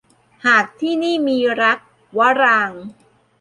[0.45, 1.79] หากที่นี่มีรัก-
[2.17, 2.81] วรางค์